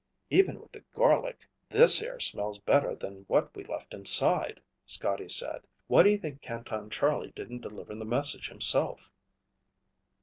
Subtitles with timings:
[0.31, 5.61] "Even with the garlic, this air smells better than what we left inside," Scotty said.
[5.85, 9.13] "Why do you think Canton Charlie didn't deliver the message himself?"